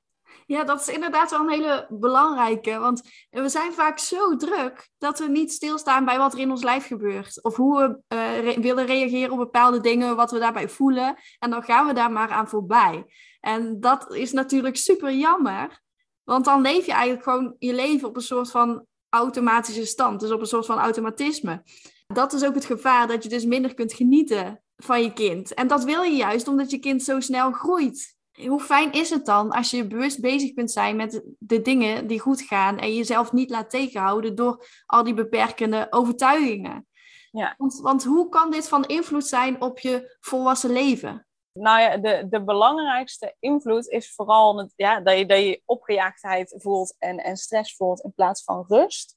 [0.47, 2.79] Ja, dat is inderdaad wel een hele belangrijke.
[2.79, 6.62] Want we zijn vaak zo druk dat we niet stilstaan bij wat er in ons
[6.62, 7.43] lijf gebeurt.
[7.43, 8.16] Of hoe we
[8.47, 11.16] uh, willen reageren op bepaalde dingen, wat we daarbij voelen.
[11.38, 13.05] En dan gaan we daar maar aan voorbij.
[13.40, 15.81] En dat is natuurlijk super jammer.
[16.25, 20.21] Want dan leef je eigenlijk gewoon je leven op een soort van automatische stand.
[20.21, 21.62] Dus op een soort van automatisme.
[22.07, 25.55] Dat is ook het gevaar dat je dus minder kunt genieten van je kind.
[25.55, 29.27] En dat wil je juist omdat je kind zo snel groeit hoe fijn is het
[29.27, 33.33] dan als je bewust bezig kunt zijn met de dingen die goed gaan en jezelf
[33.33, 36.87] niet laat tegenhouden door al die beperkende overtuigingen?
[37.31, 37.55] Ja.
[37.57, 41.27] Want, want hoe kan dit van invloed zijn op je volwassen leven?
[41.53, 46.55] Nou ja, de, de belangrijkste invloed is vooral het, ja, dat, je, dat je opgejaagdheid
[46.59, 49.16] voelt en, en stress voelt in plaats van rust.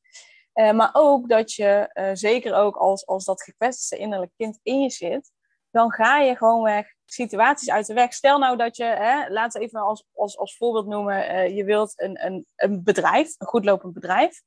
[0.54, 4.82] Uh, maar ook dat je, uh, zeker ook als, als dat gekwetste innerlijk kind in
[4.82, 5.32] je zit,
[5.72, 8.14] dan ga je gewoon weg situaties uit de weg.
[8.14, 11.64] Stel nou dat je, hè, laten we even als, als, als voorbeeld noemen, uh, je
[11.64, 14.42] wilt een, een, een bedrijf, een goed lopend bedrijf.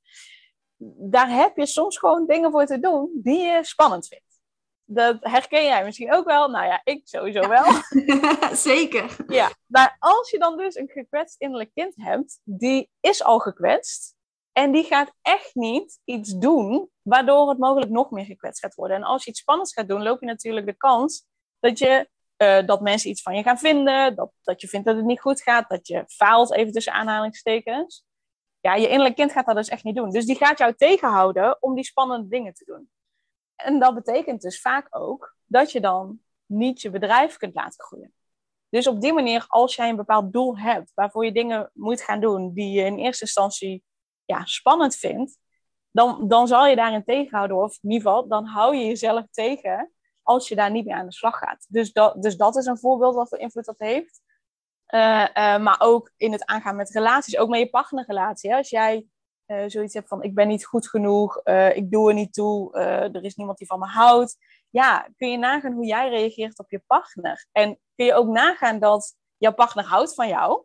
[1.10, 4.24] Daar heb je soms gewoon dingen voor te doen die je spannend vindt.
[4.88, 6.48] Dat herken jij misschien ook wel.
[6.48, 7.64] Nou ja, ik sowieso wel.
[8.70, 9.16] Zeker.
[9.26, 14.14] Ja, maar als je dan dus een gekwetst innerlijk kind hebt, die is al gekwetst.
[14.52, 18.96] En die gaat echt niet iets doen waardoor het mogelijk nog meer gekwetst gaat worden.
[18.96, 21.26] En als je iets spannends gaat doen, loop je natuurlijk de kans
[21.60, 22.08] dat je
[22.42, 25.20] uh, dat mensen iets van je gaan vinden, dat, dat je vindt dat het niet
[25.20, 28.04] goed gaat, dat je faalt, even tussen aanhalingstekens.
[28.60, 30.10] ja, je innerlijk kind gaat dat dus echt niet doen.
[30.10, 32.90] Dus die gaat jou tegenhouden om die spannende dingen te doen.
[33.56, 38.14] En dat betekent dus vaak ook dat je dan niet je bedrijf kunt laten groeien.
[38.68, 42.20] Dus op die manier, als jij een bepaald doel hebt waarvoor je dingen moet gaan
[42.20, 43.84] doen die je in eerste instantie
[44.24, 45.38] ja, spannend vindt,
[45.90, 47.56] dan, dan zal je daarin tegenhouden.
[47.56, 49.92] Of in ieder geval, dan hou je jezelf tegen
[50.26, 51.66] als je daar niet mee aan de slag gaat.
[51.68, 54.20] Dus dat, dus dat is een voorbeeld wat voor invloed dat heeft.
[54.94, 58.54] Uh, uh, maar ook in het aangaan met relaties, ook met je partnerrelatie.
[58.54, 59.06] Als jij
[59.46, 61.40] uh, zoiets hebt van ik ben niet goed genoeg,
[61.74, 62.72] ik doe er niet toe,
[63.12, 64.36] er is niemand die van me houdt.
[64.70, 67.46] Ja, kun je nagaan hoe jij reageert op je partner.
[67.52, 70.64] En kun je ook nagaan dat jouw partner houdt van jou.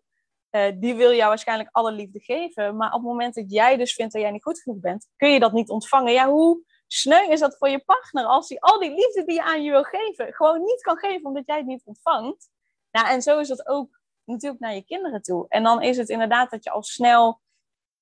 [0.79, 2.75] die wil jou waarschijnlijk alle liefde geven.
[2.77, 5.29] Maar op het moment dat jij dus vindt dat jij niet goed genoeg bent, kun
[5.29, 6.13] je dat niet ontvangen.
[6.13, 6.63] Ja, hoe
[6.93, 9.71] sneu is dat voor je partner als hij al die liefde die je aan je
[9.71, 12.49] wil geven, gewoon niet kan geven omdat jij het niet ontvangt?
[12.91, 15.45] Nou, en zo is dat ook natuurlijk naar je kinderen toe.
[15.49, 17.41] En dan is het inderdaad dat je al snel,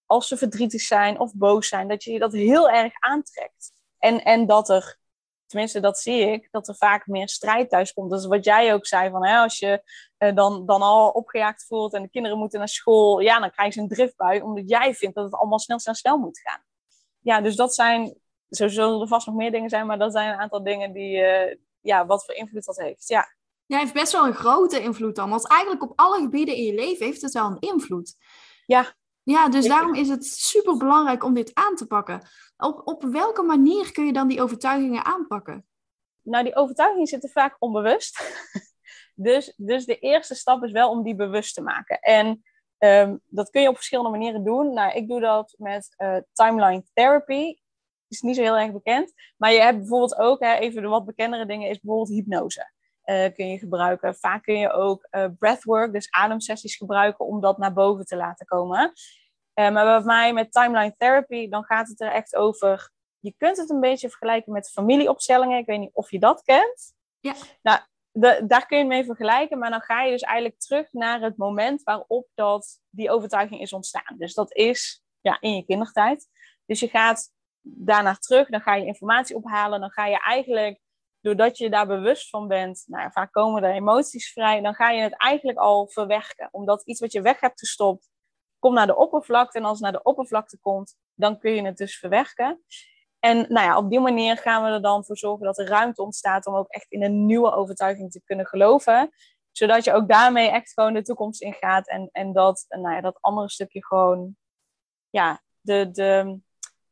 [0.05, 3.71] als ze verdrietig zijn of boos zijn, dat je dat heel erg aantrekt.
[3.97, 4.97] En, en dat er,
[5.45, 8.09] tenminste dat zie ik, dat er vaak meer strijd thuis komt.
[8.09, 9.83] Dat is wat jij ook zei, van hè, als je
[10.17, 13.73] eh, dan, dan al opgejaagd voelt en de kinderen moeten naar school, ja, dan krijg
[13.73, 16.63] je een driftbui, omdat jij vindt dat het allemaal snel, snel, snel moet gaan.
[17.19, 18.17] Ja, dus dat zijn,
[18.49, 21.17] zo zullen er vast nog meer dingen zijn, maar dat zijn een aantal dingen die,
[21.17, 23.07] uh, ja, wat voor invloed dat heeft.
[23.07, 23.37] Ja.
[23.65, 25.29] Ja, heeft best wel een grote invloed dan.
[25.29, 28.15] Want eigenlijk op alle gebieden in je leven heeft het wel een invloed.
[28.65, 28.93] Ja.
[29.23, 32.27] Ja, dus daarom is het super belangrijk om dit aan te pakken.
[32.57, 35.65] Op, op welke manier kun je dan die overtuigingen aanpakken?
[36.21, 38.21] Nou, die overtuigingen zitten vaak onbewust.
[39.15, 41.99] dus, dus de eerste stap is wel om die bewust te maken.
[41.99, 42.43] En
[42.77, 44.73] um, dat kun je op verschillende manieren doen.
[44.73, 47.55] Nou, ik doe dat met uh, timeline therapy.
[48.09, 49.13] Is niet zo heel erg bekend.
[49.37, 52.71] Maar je hebt bijvoorbeeld ook, hè, even de wat bekendere dingen, is bijvoorbeeld hypnose.
[53.05, 54.15] Uh, kun je gebruiken.
[54.15, 58.45] Vaak kun je ook uh, breathwork, dus ademsessies gebruiken om dat naar boven te laten
[58.45, 58.93] komen.
[59.59, 62.91] Uh, maar bij mij met timeline therapy, dan gaat het er echt over.
[63.19, 65.57] Je kunt het een beetje vergelijken met familieopstellingen.
[65.57, 66.93] Ik weet niet of je dat kent.
[67.19, 67.33] Ja.
[67.61, 67.79] Nou,
[68.11, 71.37] de, daar kun je mee vergelijken, maar dan ga je dus eigenlijk terug naar het
[71.37, 74.15] moment waarop dat, die overtuiging is ontstaan.
[74.17, 76.27] Dus dat is ja, in je kindertijd.
[76.65, 77.31] Dus je gaat
[77.75, 80.79] daarna terug, dan ga je informatie ophalen, dan ga je eigenlijk
[81.21, 85.01] doordat je daar bewust van bent, nou, vaak komen er emoties vrij, dan ga je
[85.01, 86.49] het eigenlijk al verwerken.
[86.51, 88.09] Omdat iets wat je weg hebt gestopt,
[88.59, 89.57] komt naar de oppervlakte.
[89.57, 92.63] En als het naar de oppervlakte komt, dan kun je het dus verwerken.
[93.19, 96.01] En nou ja, op die manier gaan we er dan voor zorgen dat er ruimte
[96.01, 99.09] ontstaat om ook echt in een nieuwe overtuiging te kunnen geloven.
[99.51, 103.17] Zodat je ook daarmee echt gewoon de toekomst ingaat en, en dat, nou ja, dat
[103.21, 104.37] andere stukje gewoon
[105.09, 106.39] ja, de, de,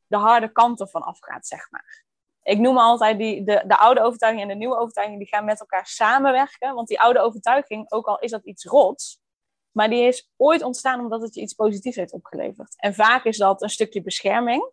[0.08, 2.06] de harde kant ervan afgaat, zeg maar
[2.48, 5.60] ik noem altijd die, de, de oude overtuiging en de nieuwe overtuiging, die gaan met
[5.60, 6.74] elkaar samenwerken.
[6.74, 9.20] Want die oude overtuiging, ook al is dat iets rots,
[9.72, 12.74] maar die is ooit ontstaan omdat het je iets positiefs heeft opgeleverd.
[12.78, 14.72] En vaak is dat een stukje bescherming.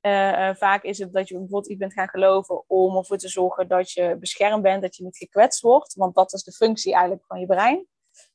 [0.00, 3.28] Uh, uh, vaak is het dat je bijvoorbeeld iets bent gaan geloven om ervoor te
[3.28, 5.94] zorgen dat je beschermd bent, dat je niet gekwetst wordt.
[5.94, 7.86] Want dat is de functie eigenlijk van je brein,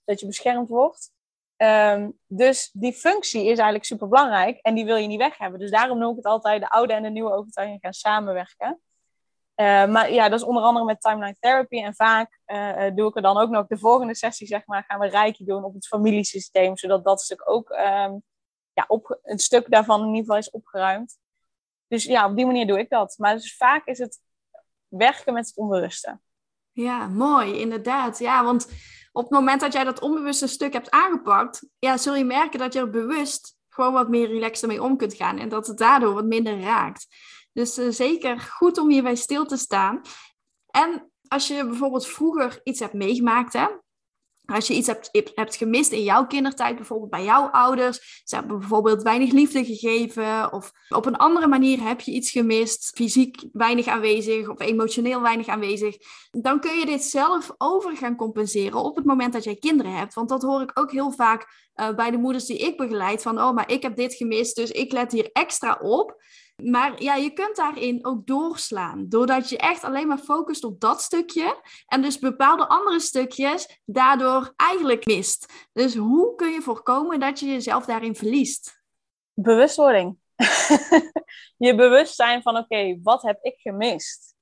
[0.05, 1.11] dat je beschermd wordt.
[1.57, 5.59] Um, dus die functie is eigenlijk super belangrijk en die wil je niet weg hebben.
[5.59, 8.79] Dus daarom noem ik het altijd de oude en de nieuwe overtuiging gaan samenwerken.
[9.55, 11.83] Uh, maar ja, dat is onder andere met timeline therapy.
[11.83, 14.99] En vaak uh, doe ik er dan ook nog de volgende sessie, zeg maar, gaan
[14.99, 16.77] we rijkje doen op het familiesysteem.
[16.77, 18.23] Zodat dat stuk ook um,
[18.73, 21.17] ja, op, een stuk daarvan in ieder geval is opgeruimd.
[21.87, 23.15] Dus ja, op die manier doe ik dat.
[23.17, 24.21] Maar dus vaak is het
[24.87, 26.19] werken met het onbewuste.
[26.71, 28.19] Ja, mooi, inderdaad.
[28.19, 28.69] Ja, want
[29.15, 32.73] op het moment dat jij dat onbewuste stuk hebt aangepakt, ja, zul je merken dat
[32.73, 36.13] je er bewust gewoon wat meer relaxed mee om kunt gaan en dat het daardoor
[36.13, 37.07] wat minder raakt.
[37.53, 40.01] Dus uh, zeker goed om hierbij stil te staan.
[40.65, 43.67] En als je bijvoorbeeld vroeger iets hebt meegemaakt, hè,
[44.45, 48.59] als je iets hebt, hebt gemist in jouw kindertijd, bijvoorbeeld bij jouw ouders, ze hebben
[48.59, 53.87] bijvoorbeeld weinig liefde gegeven, of op een andere manier heb je iets gemist, fysiek weinig
[53.87, 55.97] aanwezig of emotioneel weinig aanwezig,
[56.31, 60.13] dan kun je dit zelf over gaan compenseren op het moment dat jij kinderen hebt.
[60.13, 63.41] Want dat hoor ik ook heel vaak uh, bij de moeders die ik begeleid, van
[63.41, 66.23] oh, maar ik heb dit gemist, dus ik let hier extra op.
[66.63, 69.09] Maar ja, je kunt daarin ook doorslaan.
[69.09, 71.61] Doordat je echt alleen maar focust op dat stukje.
[71.87, 75.67] En dus bepaalde andere stukjes daardoor eigenlijk mist.
[75.73, 78.83] Dus hoe kun je voorkomen dat je jezelf daarin verliest?
[79.33, 80.17] Bewustwording.
[81.57, 84.35] je bewustzijn van oké, wat heb ik gemist?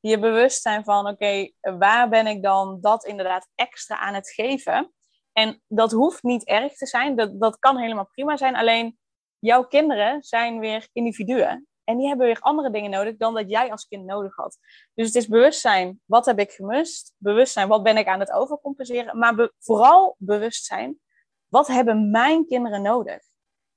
[0.00, 4.92] Je bewustzijn van oké, waar ben ik dan dat inderdaad extra aan het geven?
[5.32, 7.16] En dat hoeft niet erg te zijn.
[7.16, 8.56] Dat, dat kan helemaal prima zijn.
[8.56, 8.98] Alleen
[9.46, 11.66] jouw kinderen zijn weer individuen.
[11.84, 14.58] En die hebben weer andere dingen nodig dan dat jij als kind nodig had.
[14.94, 17.14] Dus het is bewustzijn, wat heb ik gemist?
[17.16, 19.18] Bewustzijn, wat ben ik aan het overcompenseren?
[19.18, 20.98] Maar vooral bewustzijn,
[21.46, 23.22] wat hebben mijn kinderen nodig?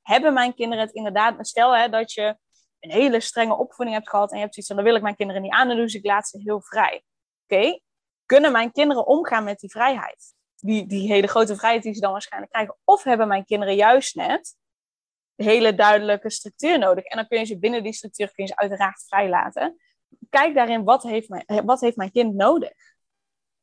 [0.09, 1.47] hebben mijn kinderen het inderdaad...
[1.47, 2.37] Stel hè, dat je
[2.79, 5.15] een hele strenge opvoeding hebt gehad en je hebt zoiets van, dan wil ik mijn
[5.15, 7.03] kinderen niet aan, dus ik laat ze heel vrij.
[7.43, 7.79] Oké,
[8.25, 10.33] kunnen mijn kinderen omgaan met die vrijheid?
[10.55, 12.77] Die, die hele grote vrijheid die ze dan waarschijnlijk krijgen.
[12.83, 14.55] Of hebben mijn kinderen juist net
[15.43, 17.03] hele duidelijke structuur nodig.
[17.03, 19.75] En dan kun je ze binnen die structuur kun je ze uiteraard vrijlaten.
[20.29, 22.73] Kijk daarin, wat heeft mijn, wat heeft mijn kind nodig?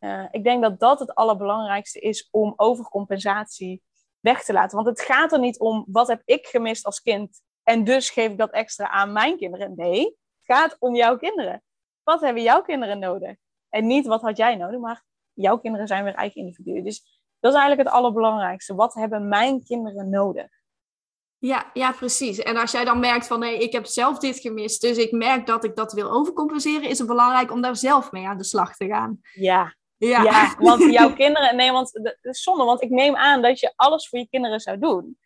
[0.00, 3.82] Uh, ik denk dat dat het allerbelangrijkste is om overcompensatie
[4.20, 4.76] weg te laten.
[4.76, 7.40] Want het gaat er niet om, wat heb ik gemist als kind?
[7.62, 9.72] En dus geef ik dat extra aan mijn kinderen.
[9.76, 11.62] Nee, het gaat om jouw kinderen.
[12.02, 13.36] Wat hebben jouw kinderen nodig?
[13.68, 16.84] En niet wat had jij nodig, maar jouw kinderen zijn weer eigen individuen.
[16.84, 18.74] Dus dat is eigenlijk het allerbelangrijkste.
[18.74, 20.48] Wat hebben mijn kinderen nodig?
[21.46, 22.38] Ja, ja, precies.
[22.38, 25.46] En als jij dan merkt van nee, ik heb zelf dit gemist, dus ik merk
[25.46, 28.76] dat ik dat wil overcompenseren, is het belangrijk om daar zelf mee aan de slag
[28.76, 29.20] te gaan.
[29.32, 30.22] Ja, ja.
[30.22, 33.72] ja want jouw kinderen, nee, want het is zonde, want ik neem aan dat je
[33.76, 35.18] alles voor je kinderen zou doen.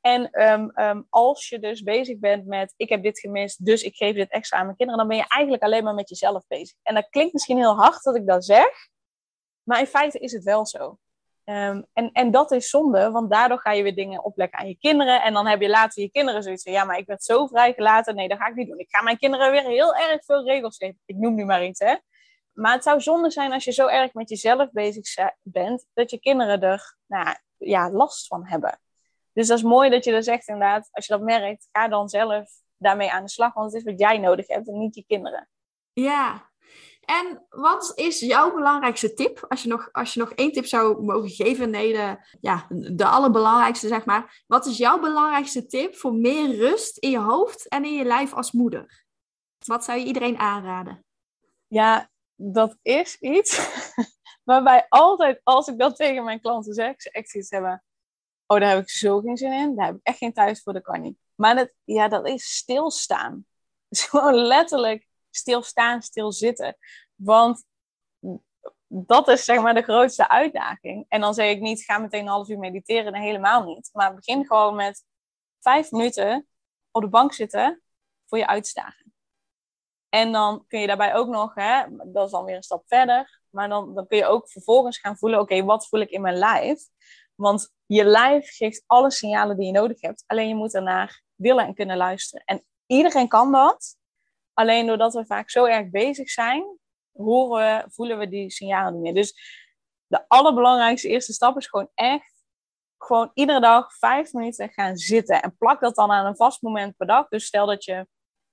[0.00, 3.96] En ehm, ehm, als je dus bezig bent met, ik heb dit gemist, dus ik
[3.96, 6.76] geef dit extra aan mijn kinderen, dan ben je eigenlijk alleen maar met jezelf bezig.
[6.82, 8.70] En dat klinkt misschien heel hard dat ik dat zeg,
[9.62, 10.98] maar in feite is het wel zo.
[11.50, 14.78] Ehm, en, en dat is zonde, want daardoor ga je weer dingen opleggen aan je
[14.78, 15.22] kinderen.
[15.22, 18.14] En dan heb je later je kinderen zoiets van, ja, maar ik werd zo vrijgelaten.
[18.14, 18.78] Nee, dat ga ik niet doen.
[18.78, 21.00] Ik ga mijn kinderen weer heel erg veel regels geven.
[21.06, 21.94] Ik noem nu maar iets, hè.
[22.52, 26.20] Maar het zou zonde zijn als je zo erg met jezelf bezig bent, dat je
[26.20, 28.80] kinderen er nou, ja, last van hebben.
[29.32, 30.88] Dus dat is mooi dat je dat zegt inderdaad.
[30.90, 33.54] Als je dat merkt, ga dan zelf daarmee aan de slag.
[33.54, 35.48] Want het is wat jij nodig hebt en niet je kinderen.
[35.92, 36.49] Ja.
[37.00, 39.44] En wat is jouw belangrijkste tip?
[39.48, 43.06] Als je nog, als je nog één tip zou mogen geven, nee, de, ja, de
[43.06, 44.42] allerbelangrijkste zeg maar.
[44.46, 48.32] Wat is jouw belangrijkste tip voor meer rust in je hoofd en in je lijf
[48.32, 49.04] als moeder?
[49.66, 51.04] Wat zou je iedereen aanraden?
[51.66, 53.68] Ja, dat is iets
[54.44, 57.84] waarbij altijd, als ik dat tegen mijn klanten zeg, ze echt iets hebben
[58.50, 59.76] oh, daar heb ik zo geen zin in.
[59.76, 61.18] Daar heb ik echt geen tijd voor, dat kan niet.
[61.34, 63.44] Maar dat, ja, dat is stilstaan.
[63.88, 66.76] gewoon letterlijk stilstaan, stilzitten.
[67.14, 67.64] Want
[68.86, 71.04] dat is zeg maar de grootste uitdaging.
[71.08, 73.14] En dan zeg ik niet, ga meteen een half uur mediteren.
[73.14, 73.90] helemaal niet.
[73.92, 75.04] Maar begin gewoon met
[75.60, 76.48] vijf minuten
[76.90, 77.82] op de bank zitten
[78.26, 79.12] voor je uitstagen.
[80.08, 83.40] En dan kun je daarbij ook nog, hè, dat is dan weer een stap verder.
[83.50, 86.36] Maar dan, dan kun je ook vervolgens gaan voelen, oké, wat voel ik in mijn
[86.36, 86.80] lijf?
[87.34, 90.24] Want je lijf geeft alle signalen die je nodig hebt.
[90.26, 92.44] Alleen je moet ernaar willen en kunnen luisteren.
[92.44, 93.96] En iedereen kan dat.
[94.60, 96.78] Alleen doordat we vaak zo erg bezig zijn,
[97.12, 99.14] horen voelen we die signalen niet meer.
[99.14, 99.34] Dus
[100.06, 102.44] de allerbelangrijkste eerste stap is gewoon echt
[102.98, 105.42] gewoon iedere dag vijf minuten gaan zitten.
[105.42, 107.28] En plak dat dan aan een vast moment per dag.
[107.28, 107.94] Dus stel dat je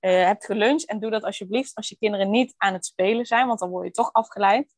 [0.00, 3.46] uh, hebt geluncht en doe dat alsjeblieft als je kinderen niet aan het spelen zijn,
[3.46, 4.74] want dan word je toch afgeleid.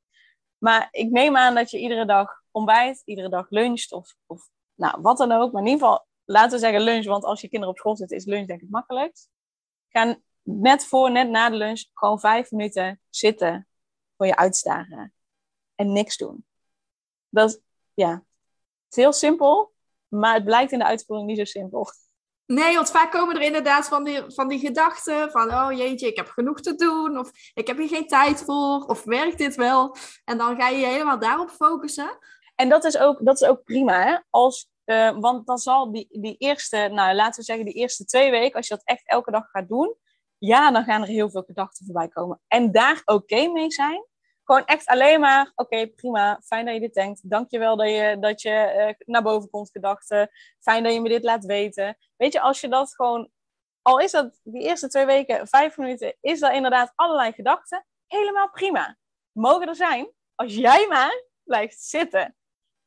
[0.58, 5.00] Maar ik neem aan dat je iedere dag ontbijt, iedere dag luncht of, of nou,
[5.00, 5.52] wat dan ook.
[5.52, 8.16] Maar in ieder geval, laten we zeggen lunch, want als je kinderen op school zitten,
[8.16, 9.28] is lunch denk ik het makkelijkst.
[9.88, 13.68] Ga net voor, net na de lunch, gewoon vijf minuten zitten
[14.16, 15.14] voor je uitstaren.
[15.74, 16.44] En niks doen.
[17.29, 17.61] Dat is,
[17.94, 19.72] ja, het is heel simpel,
[20.09, 21.88] maar het blijkt in de uitvoering niet zo simpel.
[22.46, 26.16] Nee, want vaak komen er inderdaad van die, van die gedachten van, oh jeetje, ik
[26.16, 29.96] heb genoeg te doen, of ik heb hier geen tijd voor, of werkt dit wel?
[30.24, 32.18] En dan ga je je helemaal daarop focussen.
[32.55, 34.18] En dat is ook, dat is ook prima, hè?
[34.31, 38.31] Als, uh, want dan zal die, die eerste, nou laten we zeggen, die eerste twee
[38.31, 39.96] weken, als je dat echt elke dag gaat doen,
[40.40, 42.40] ja, dan gaan er heel veel gedachten voorbij komen.
[42.48, 44.07] En daar oké mee zijn.
[44.44, 47.31] Gewoon echt alleen maar, oké, prima, fijn dat je dit denkt.
[47.31, 50.31] Dankjewel dat je, dat je uh, naar boven komt gedachten.
[50.61, 51.98] Fijn dat je me dit laat weten.
[52.16, 53.31] Weet je, als je dat gewoon,
[53.83, 57.87] al is dat die eerste twee weken, vijf minuten, is dat inderdaad allerlei gedachten.
[58.07, 58.96] Helemaal prima.
[59.33, 62.37] Mogen er zijn, als jij maar blijft zitten.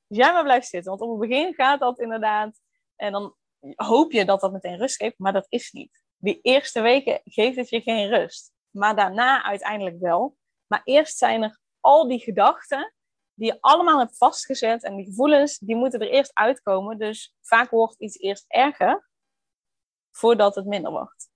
[0.08, 0.89] Dus jij maar blijft zitten.
[0.89, 2.60] Want op het begin gaat dat inderdaad.
[2.96, 3.36] En dan
[3.76, 5.18] hoop je dat dat meteen rust geeft.
[5.18, 6.03] Maar dat is niet.
[6.24, 8.52] Die eerste weken geeft het je geen rust.
[8.70, 10.38] Maar daarna uiteindelijk wel.
[10.68, 12.94] Maar eerst zijn er al die gedachten
[13.34, 14.84] die je allemaal hebt vastgezet.
[14.84, 16.98] En die gevoelens, die moeten er eerst uitkomen.
[16.98, 19.10] Dus vaak wordt iets eerst erger
[20.12, 21.30] voordat het minder wordt.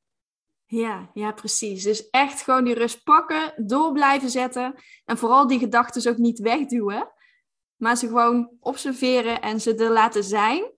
[0.65, 1.83] Ja, ja, precies.
[1.83, 4.75] Dus echt gewoon die rust pakken, door blijven zetten.
[5.05, 7.11] En vooral die gedachten ook niet wegduwen
[7.77, 10.71] maar ze gewoon observeren en ze er laten zijn,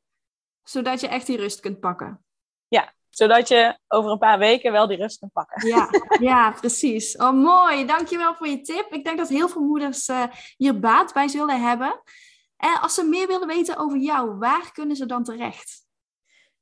[0.64, 2.26] zodat je echt die rust kunt pakken.
[2.68, 5.68] Ja, zodat je over een paar weken wel die rust kunt pakken.
[5.68, 7.18] Ja, ja precies.
[7.18, 7.86] Oh, mooi.
[7.86, 8.94] Dankjewel voor je tip.
[8.94, 10.24] Ik denk dat heel veel moeders uh,
[10.58, 12.02] hier baat bij zullen hebben.
[12.58, 15.86] En als ze meer willen weten over jou, waar kunnen ze dan terecht?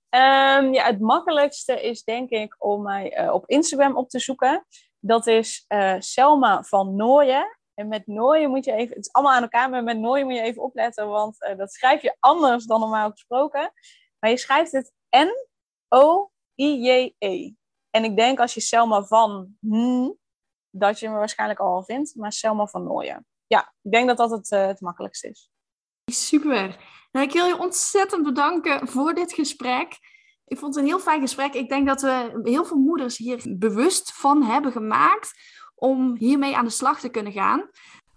[0.10, 4.66] Um, ja, het makkelijkste is denk ik om mij uh, op Instagram op te zoeken.
[5.00, 7.58] Dat is uh, Selma van Nooyen.
[7.74, 10.36] En met nooien moet je even, het is allemaal aan elkaar, maar met nooien moet
[10.36, 13.72] je even opletten, want uh, dat schrijf je anders dan normaal gesproken.
[14.20, 15.30] Maar je schrijft het N
[16.58, 17.52] O-I-J-E.
[17.90, 20.12] En ik denk als je Selma van hm,
[20.70, 23.26] dat je me waarschijnlijk al vindt, maar Selma van Nooyen.
[23.48, 25.50] Ja, ik denk dat dat het, uh, het makkelijkste is.
[26.06, 26.78] Super.
[27.12, 29.98] Nou, ik wil je ontzettend bedanken voor dit gesprek.
[30.46, 31.54] Ik vond het een heel fijn gesprek.
[31.54, 35.34] Ik denk dat we heel veel moeders hier bewust van hebben gemaakt
[35.76, 37.70] om hiermee aan de slag te kunnen gaan.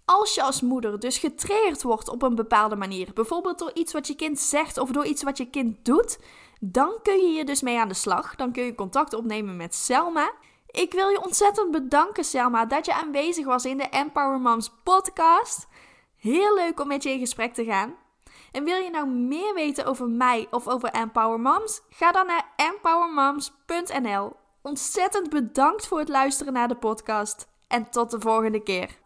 [0.05, 4.07] Als je als moeder dus getriggerd wordt op een bepaalde manier, bijvoorbeeld door iets wat
[4.07, 6.19] je kind zegt of door iets wat je kind doet,
[6.63, 8.35] dan kun je hier dus mee aan de slag.
[8.35, 10.31] Dan kun je contact opnemen met Selma.
[10.67, 15.67] Ik wil je ontzettend bedanken, Selma, dat je aanwezig was in de Empower Moms podcast.
[16.17, 17.95] Heel leuk om met je in gesprek te gaan.
[18.51, 21.81] En wil je nou meer weten over mij of over Empower Moms?
[21.89, 24.31] Ga dan naar empowermoms.nl.
[24.61, 28.99] Ontzettend bedankt voor het luisteren naar de podcast en tot de volgende keer.